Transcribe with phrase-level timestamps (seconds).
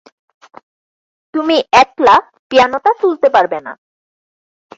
[1.33, 2.15] তুমি একলা
[2.51, 3.73] পিয়ানোটা তুলতে পারবে না।